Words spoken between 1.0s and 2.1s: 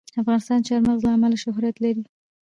له امله شهرت لري.